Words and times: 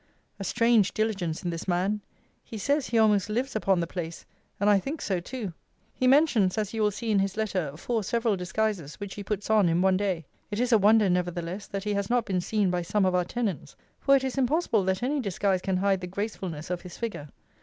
A 0.39 0.43
strange 0.43 0.95
diligence 0.95 1.43
in 1.43 1.51
this 1.51 1.67
man! 1.67 2.01
He 2.43 2.57
says, 2.57 2.87
he 2.87 2.97
almost 2.97 3.29
lives 3.29 3.55
upon 3.55 3.79
the 3.81 3.85
place; 3.85 4.25
and 4.59 4.67
I 4.67 4.79
think 4.79 4.99
so 4.99 5.19
too. 5.19 5.53
He 5.93 6.07
mentions, 6.07 6.57
as 6.57 6.73
you 6.73 6.81
will 6.81 6.89
see 6.89 7.11
in 7.11 7.19
his 7.19 7.37
letter, 7.37 7.77
four 7.77 8.03
several 8.03 8.35
disguises, 8.35 8.95
which 8.95 9.13
he 9.13 9.23
puts 9.23 9.51
on 9.51 9.69
in 9.69 9.83
one 9.83 9.97
day. 9.97 10.25
It 10.49 10.59
is 10.59 10.71
a 10.71 10.79
wonder, 10.79 11.07
nevertheless, 11.07 11.67
that 11.67 11.83
he 11.83 11.93
has 11.93 12.09
not 12.09 12.25
been 12.25 12.41
seen 12.41 12.71
by 12.71 12.81
some 12.81 13.05
of 13.05 13.13
our 13.13 13.25
tenants: 13.25 13.75
for 13.99 14.15
it 14.15 14.23
is 14.23 14.39
impossible 14.39 14.83
that 14.85 15.03
any 15.03 15.19
disguise 15.19 15.61
can 15.61 15.77
hide 15.77 16.01
the 16.01 16.07
gracefulness 16.07 16.71
of 16.71 16.81
his 16.81 16.97
figure. 16.97 17.29